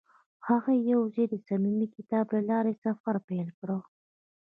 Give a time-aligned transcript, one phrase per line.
[0.47, 3.69] هغوی یوځای د صمیمي کتاب له لارې سفر پیل کړ.